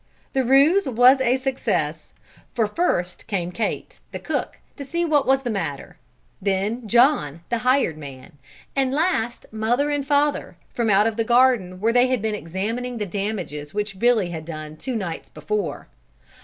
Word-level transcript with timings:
The 0.33 0.43
ruse 0.43 0.87
was 0.87 1.21
a 1.21 1.37
success, 1.37 2.11
for 2.55 2.65
first 2.65 3.27
came 3.27 3.51
Kate, 3.51 3.99
the 4.11 4.17
cook, 4.17 4.57
to 4.75 4.83
see 4.83 5.05
what 5.05 5.27
was 5.27 5.43
the 5.43 5.51
matter; 5.51 5.97
then 6.41 6.87
John, 6.87 7.41
the 7.49 7.59
hired 7.59 7.99
man; 7.99 8.39
and 8.75 8.91
last 8.95 9.45
mother 9.51 9.91
and 9.91 10.03
father, 10.03 10.57
from 10.73 10.89
out 10.89 11.05
of 11.05 11.17
the 11.17 11.23
garden 11.23 11.79
where 11.79 11.93
they 11.93 12.07
had 12.07 12.19
been 12.19 12.33
examining 12.33 12.97
the 12.97 13.05
damages 13.05 13.75
which 13.75 13.99
Billy 13.99 14.31
had 14.31 14.43
done 14.43 14.75
two 14.75 14.95
nights 14.95 15.29
before. 15.29 15.87